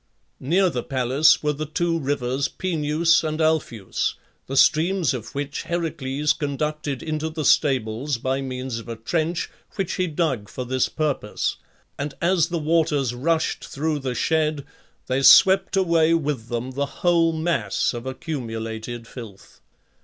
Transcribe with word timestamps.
Near 0.39 0.71
the 0.71 0.81
palace 0.81 1.43
were 1.43 1.53
the 1.53 1.67
two 1.67 1.99
rivers 1.99 2.47
Peneus 2.47 3.23
and 3.23 3.39
Alpheus, 3.39 4.15
the 4.47 4.57
streams 4.57 5.13
of 5.13 5.35
which 5.35 5.61
Heracles 5.61 6.33
conducted 6.33 7.03
into 7.03 7.29
the 7.29 7.45
stables 7.45 8.17
by 8.17 8.41
means 8.41 8.79
of 8.79 8.89
a 8.89 8.95
trench 8.95 9.51
which 9.75 9.97
he 10.01 10.07
dug 10.07 10.49
for 10.49 10.65
this 10.65 10.89
purpose, 10.89 11.57
and 11.99 12.15
as 12.19 12.47
the 12.49 12.57
waters 12.57 13.13
rushed 13.13 13.63
through 13.67 13.99
the 13.99 14.15
shed, 14.15 14.65
they 15.05 15.21
swept 15.21 15.77
away 15.77 16.15
with 16.15 16.47
them 16.47 16.71
the 16.71 16.87
whole 17.03 17.31
mass 17.31 17.93
of 17.93 18.07
accumulated 18.07 19.05
filth. 19.07 19.61